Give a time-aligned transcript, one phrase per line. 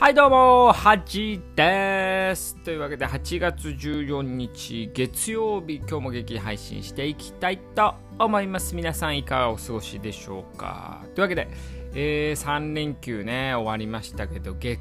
[0.00, 2.56] はいどうも、はじです。
[2.64, 8.74] というわけで8月14日月曜日、今日も劇配信していきたいと思います。
[8.74, 11.48] 皆さんいかがお過ごしでしょうかというわけで、
[11.92, 14.80] えー、3連休ね、終わりましたけど、月、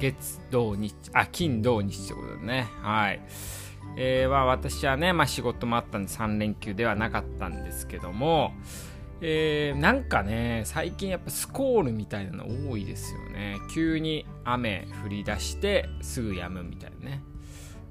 [0.00, 2.66] 月、土、日、あ、金、土、日ってことでね。
[2.82, 3.22] はい。
[3.96, 8.52] えー、は私はね、まあ仕事もあったんで3連休ではなかったんですけども、
[9.22, 13.58] えー、なんかね、最近やっぱスコールみたいなの多いですよね。
[13.74, 17.22] 急に雨降り出してすぐ止むみたいなね。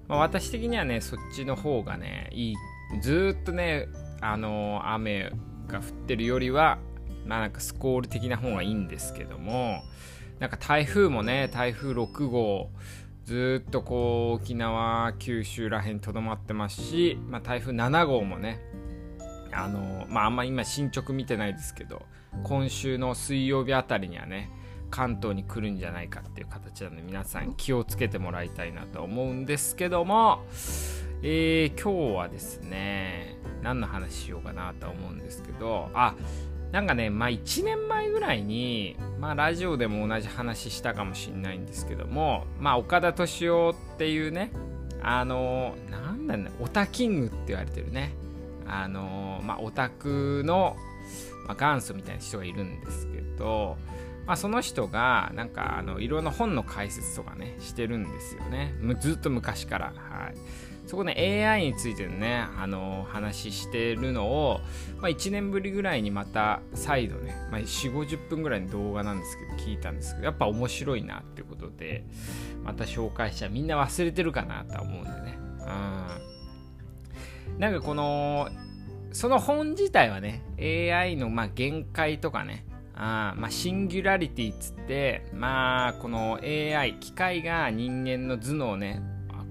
[0.08, 2.56] まあ、私的にはね、そっちの方がね、いい。
[3.02, 3.88] ずっとね、
[4.22, 5.32] あのー、雨
[5.68, 6.80] が降ってるよりは、
[7.26, 9.84] まあなんかスコール的な方がいいんですけども、
[10.40, 12.72] なんか台風もね、台風6号、
[13.26, 18.60] ずっとこう沖縄、九州らへんとどまってますし、まあ、台風7号もね、
[19.52, 22.04] あのまああんま今進捗見てないですけど
[22.44, 24.52] 今週の水曜日あたりにはね
[24.90, 30.44] 関東に来るんじゃないかっていう形なので皆さん気をつけてもらいたいなと思うんですけども、
[31.22, 36.16] えー、今日はですね何の話しようかなと思うんですけどあ
[36.72, 44.52] なんかねまあ1年前ぐらいにまあラジオでも同じ話したかもしれないんですけどもまあ岡田敏夫っていうね
[45.02, 48.14] あのなんだねオタキングって言われてるね
[48.70, 50.78] あのまあ、オタクの、
[51.48, 53.78] まあ、元祖みたいな人がいるんですけど、
[54.26, 58.76] まあ、その人がなんかあのいろんな本の解説とかねしてるんですよね。
[59.00, 60.36] ずっと昔から、はい、
[60.86, 64.62] そこね AI についてのねあの話してるのを、
[65.00, 72.06] まあ、1年ぶりぐらいにまた再度ね、まあ、4 5 0分ぐらいの動画なんですけど聞いたんですけどやっぱ面白いなっていうことで
[72.64, 73.50] また紹介した。
[73.50, 75.40] みんな忘れてるかなとは思うんでね。
[75.60, 76.39] うん。
[77.60, 78.50] なんかこの
[79.12, 82.66] その本自体はね AI のまあ限界とかね
[83.02, 89.02] あまあ、シンギュラリティっつってまあこの AI 機械が人間の頭脳をね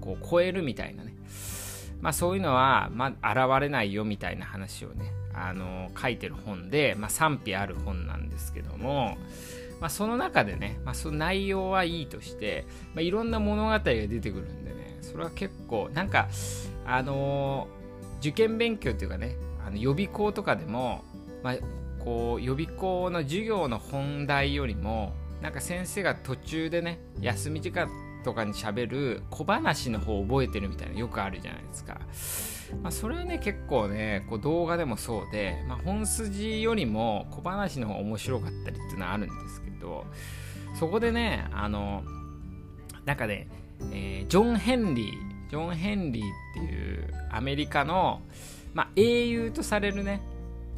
[0.03, 1.15] こう超えるみたいなね。
[2.03, 9.17] まあそういうのはまあ現れないよみたいな話をねあの書いてる本で、まあ、賛否ある本なんですけども、
[9.81, 16.29] まあ、その中でね、まあ、その内容はいいとして、まあ、いろんな物語が出てくるんでねそれは結構なんか
[16.85, 17.78] あのー
[18.19, 19.37] 受験勉強っていうかね
[19.67, 21.05] あの予備校とかでも、
[21.43, 21.57] まあ、
[21.99, 25.13] こう予備校の授業の本題よりも
[25.43, 27.89] なんか先生が途中でね休み時間
[28.25, 32.01] とかにしゃべる小話の方を覚えてるみたいなよくあるじゃないですか。
[32.83, 40.05] まあ、それはね結構ねこう動画でもそうで、まあ、本筋よりも小話の方が面白かったりっていうのはあるんですけど
[40.79, 42.03] そこでねあの
[43.07, 43.49] なんかね、
[43.91, 48.23] えー、ジョン・ヘンリージョン・ヘンリーっていうアメリカの、
[48.75, 50.21] まあ、英雄とされるね、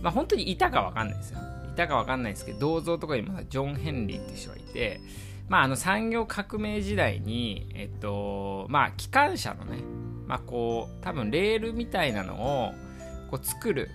[0.00, 1.38] まあ、本当にいたかわかんないですよ。
[1.72, 5.00] いたかわかんないですけど、銅像とかにもジョン・ヘンリーって人がいて、
[5.48, 9.82] まあ、あの産業革命時代に、えっと、まあ、機関車のね、
[10.26, 12.72] まあ、こう、多分レールみたいなのを
[13.31, 13.91] こう作る、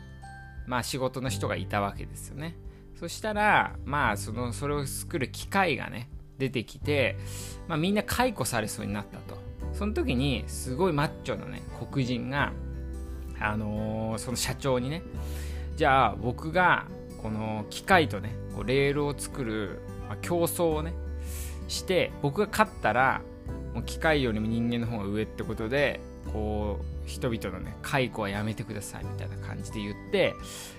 [0.67, 2.57] まあ、仕事の人がいたわけですよね。
[2.99, 7.17] そしたら、まあ、その、それを作る機械がね、出てきて、
[7.67, 9.44] まあ、みんな解雇されそうになったと。
[9.75, 12.53] その時にすごいマッチョのね黒人が
[13.39, 15.03] あのー、その社長にね
[15.75, 16.85] じゃあ僕が
[17.21, 20.93] この機械とねこうレールを作る、まあ、競争をね
[21.67, 23.21] して僕が勝ったら
[23.73, 25.99] もう機械よりも人間の方が上ってことで
[26.31, 30.33] こう人々のね解雇はやめてくださいみたいな感じで言って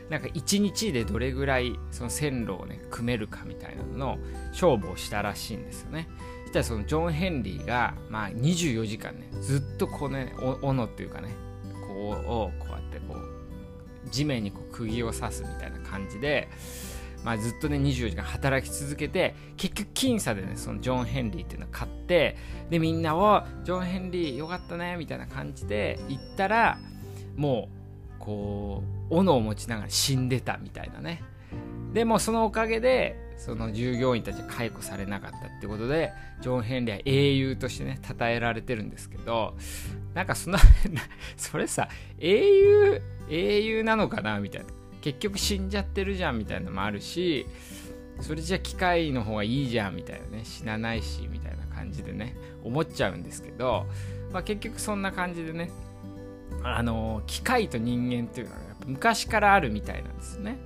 [0.08, 4.18] なんか1日でどれぐらいその線路をね組めるかみたいなのの
[4.50, 6.08] 勝負をしたらしいんですよね。
[6.46, 11.34] したらそのジョン・ヘンリーが、まあ、24時間ねずっとこうね斧っていうかね
[11.86, 16.48] こうをこうやってこう地面にこう釘を刺すみたいな感じで、
[17.24, 22.36] まあ、ずっとね24時間働き続けて結局僅差でねそのジョン・ヘンリーっていうのを買って
[22.70, 26.78] でみんなをジョン・ヘンリーよかったねみたいな感じで行ったら
[27.34, 27.68] も
[28.18, 31.22] うこう斧を持ちながら死んでたみたいなね。
[31.96, 36.12] でもそのおかげでその従業員たちが解雇されなかったってことで
[36.42, 39.56] ジョン・ヘンリーは英雄としてね称えられてるんですけど
[40.12, 40.58] なんかその
[41.38, 41.88] それさ
[42.18, 44.68] 英雄英雄なのかなみたいな
[45.00, 47.46] 結局死んじゃってるじゃんみたいなのもあるし
[48.20, 53.86] それじゃ機械の方がいいじゃんみたいなね死なないしみたいな感じでね思っちゃうんですけど、
[54.34, 55.70] まあ、結局そんな感じでね
[56.62, 60.58] あの機械と人間っていうのは昔からあるみたいなんですね。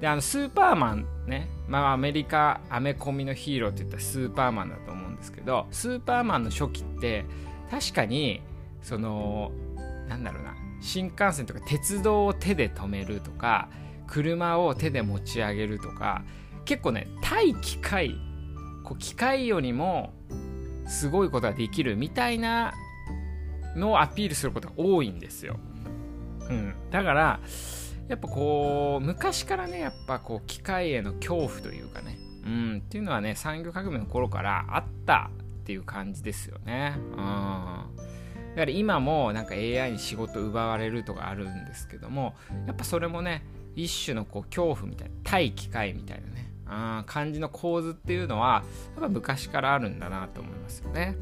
[0.00, 7.24] であのスーパーマンね、まあ、アメリカアメコミのヒーローって言ったらスーパーマンだと思うんですけどスーパーマンの初期って
[7.70, 8.40] 確かに
[8.82, 9.52] その
[10.08, 10.54] なんだろうな。
[10.80, 13.68] 新幹線とか鉄道を手で止めるとか
[14.06, 16.24] 車を手で持ち上げるとか
[16.64, 18.14] 結構ね対機械
[18.82, 20.12] こう機械よりも
[20.88, 22.74] すごいことができるみたいな
[23.76, 25.58] のをアピールすることが多いんですよ。
[26.48, 27.40] うん、だから
[28.10, 35.30] やっぱこう昔からねやっぱこう機械への恐怖というかね、うん、っていうのはね産業革命の頃からあった
[35.60, 36.96] っていう感じですよね。
[36.96, 42.34] うん、だから今もなんか AI に仕事奪われるとかあるんですけども
[42.66, 43.44] やっぱそれもね
[43.76, 48.64] 一種のこう恐怖みたいな対機械みたいなねあ感じの構図っていうのは
[48.94, 51.14] やっぱ昔からあるんだなと思いますよね。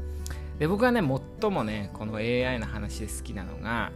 [0.57, 1.01] で僕はね
[1.41, 3.91] 最もねこの AI の話で好きなのが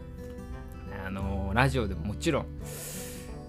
[1.06, 2.46] あのラジオでももちろん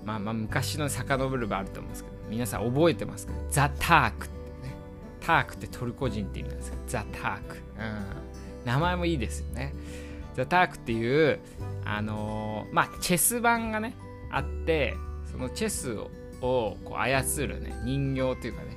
[0.04, 4.74] まあまあ昔の遡る場あると思うんですけど皆さん覚えてますけどザ・タークってね。
[5.20, 9.74] タークってトルコ人って意味なんですけどザ・ターク、うん、名前もいいですよね。
[10.34, 11.40] ザ・タークっていう
[11.84, 13.94] あの、まあチェス盤がね
[14.30, 14.94] あって
[15.30, 16.10] そのチェスを
[16.42, 18.76] をこう操るね人形というかね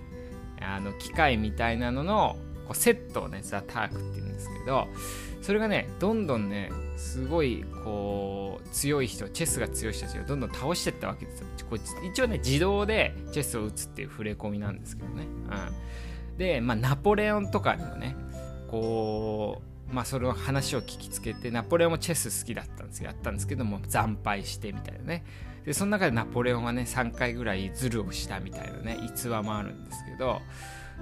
[0.61, 4.87] あの機械みたいなののこうセットをねザ・タークっていうんですけど
[5.41, 11.47] それがねどんどんねすごいこう強い人チェスが強い人たちがどんどん倒してったわけですよ。
[11.69, 18.15] こ一応ね自動でチェスを打つっていう触れ込みなんですけどね、うん、で、まあ、ナポレオンとかにもね
[18.69, 19.61] こ
[19.91, 25.25] うまあその話を聞きつけてナポレオンもチェス好きだったんですやったんですけども惨敗してみたいなね。
[25.65, 30.41] でその中でナポレオンはね3回ぐらいズルをしたみたいなね逸話もあるんですけど。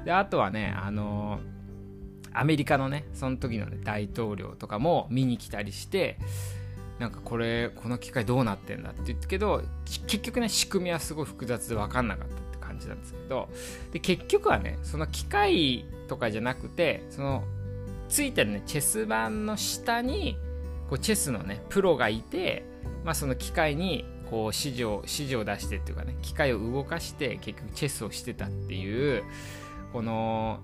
[0.03, 1.39] であとはねあの
[2.39, 6.17] アメリカのねその時の、ね、大統領とかも見に来たりして
[6.99, 13.49] なんかこれこの機械どうなってんだって言ったけど結局ね仕組みはすごい複雑で分かんなかったって感じなんですけど
[13.91, 17.43] で結局はねその機械とかじゃなくてその
[18.07, 20.37] ついてるねチェス盤の下に
[20.89, 22.63] こうチェスのねプロがいて、
[23.03, 29.23] まあ、その機械にこう指示を指示を出してっていうかね機械を動かして結局チェスをしてたっていう
[29.91, 30.59] この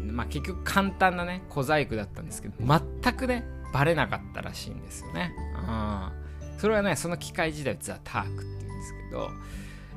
[0.00, 5.32] まあ結局簡単なね小細工だったんですけど全くねバレなかったらしいんですよね。
[5.66, 9.30] うん、それはねその機械時代ザ・タークっていうんですけど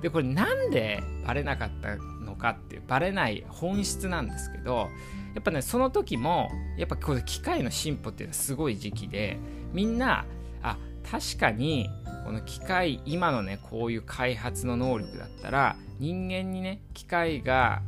[0.02, 4.90] でこれなんでバレなかったのかっていうバレない本質なんですけど
[5.34, 9.38] やっぱねその時もやっぱこの機械の進歩っていうのはすごい時期で
[9.74, 10.26] みんな
[10.62, 10.78] あ
[11.10, 11.90] 確かに
[12.26, 17.82] この機械今のねこういう開発の能力だったら人間にね機械が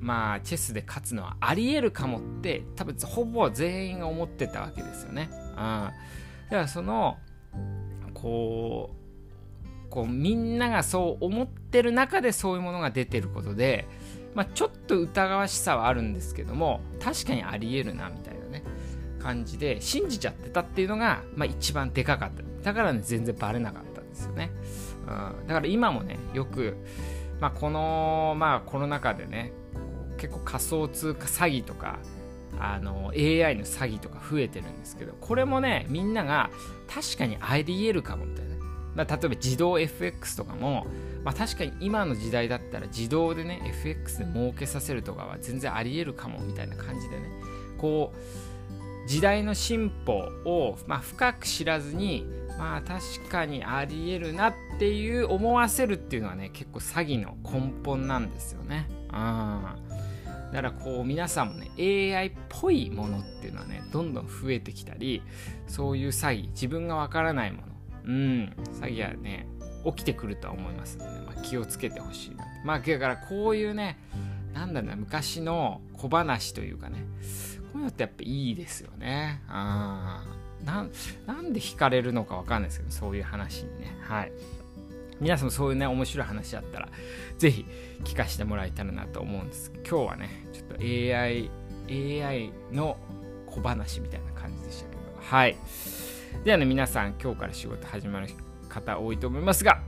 [0.00, 5.30] まあチェスで勝つのはありえるかもって多分ほぼ全員が思ってたわけですよね。
[5.32, 5.92] うん、だか
[6.50, 7.18] らその
[8.14, 13.86] こうこうみんながそう思ってる中でそういうものが出てることで、
[14.34, 18.62] まあ、ちょっと疑わしさはあるんですけども確かにありえるなみたいなね
[19.18, 22.42] 感じで信じちゃってたっていうのが、まあ、一番でかかった。
[22.62, 24.50] だからね全然バレなかったんですよね、
[25.02, 26.76] うん、だから今もねよく、
[27.40, 29.52] まあ、この、まあ、コロナ禍でね
[30.16, 31.98] 結構仮想通貨詐欺とか
[32.58, 36.50] あの AI の詐欺とか増えてるんですけどこれもねみんなが
[36.88, 38.56] 確かにありえるかもみたいな、
[38.94, 40.86] ま、例えば自動 FX とかも、
[41.24, 47.30] まあ、確かに今の時代だったら自動でね FX で儲けさせるとかは全然ありえるかもみたいな感じでね。
[47.78, 50.14] こう時代の進歩
[50.44, 52.26] を、まあ、深く知らずに
[52.58, 58.88] まあ確かにありえるなっていう思わせるっていうのはね結構詐欺の根本なんですよね。
[59.12, 59.16] うん。
[60.56, 61.70] だからこう皆さんもね
[62.16, 65.22] AI っぽいものっていうのはねどんどん増えてきたり
[65.66, 67.62] そういう詐欺自分がわからないもの
[68.06, 69.46] うん詐欺はね
[69.84, 73.98] 起きてくるとは思いますので、ね、まあ、気をつけてほしいなまあだからこういうね
[74.54, 79.42] なんだろうな昔の小話というかねこういうのってやっぱいいですよね。
[79.48, 80.24] あ
[80.64, 80.86] な
[81.26, 83.94] なんで惹かれるのかわかんないですけどそういう話にね。
[84.00, 84.32] はい。
[85.20, 86.88] 皆さんもそういうね面白い話あったら
[87.38, 87.64] ぜひ
[88.04, 89.72] 聞かせてもらえたらなと思うんです。
[89.88, 91.50] 今日はねちょっと AI
[91.88, 92.96] AI の
[93.46, 95.02] 小話みたいな感じでしたけど。
[95.20, 95.56] はい。
[96.44, 98.28] ではね皆さん今日から仕事始まる
[98.68, 99.80] 方多いと思いますが、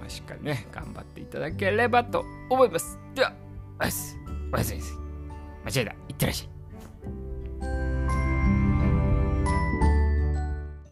[0.00, 2.98] まあ、しっかりね頑張っていただければと思います。
[3.14, 3.32] では
[3.80, 4.50] おやすみ。
[4.52, 4.80] おやすみ
[5.64, 5.92] 間違えた。
[5.92, 6.57] いってらっしゃい。